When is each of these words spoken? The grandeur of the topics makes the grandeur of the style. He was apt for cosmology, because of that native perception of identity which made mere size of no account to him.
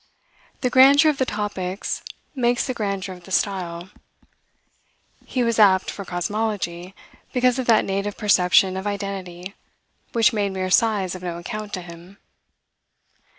The 0.61 0.71
grandeur 0.71 1.11
of 1.11 1.19
the 1.19 1.27
topics 1.27 2.01
makes 2.33 2.65
the 2.65 2.73
grandeur 2.73 3.13
of 3.13 3.25
the 3.25 3.31
style. 3.31 3.91
He 5.27 5.43
was 5.43 5.59
apt 5.59 5.91
for 5.91 6.03
cosmology, 6.05 6.95
because 7.31 7.59
of 7.59 7.67
that 7.67 7.85
native 7.85 8.17
perception 8.17 8.77
of 8.77 8.87
identity 8.87 9.53
which 10.11 10.33
made 10.33 10.53
mere 10.53 10.71
size 10.71 11.13
of 11.13 11.21
no 11.21 11.37
account 11.37 11.71
to 11.73 11.83
him. 11.83 12.17